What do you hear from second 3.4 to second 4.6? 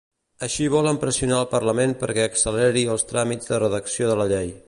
de redacció de la llei.